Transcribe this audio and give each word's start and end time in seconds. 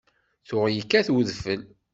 Tuɣ 0.47 0.65
yekkat 0.69 1.07
wedfel. 1.13 1.61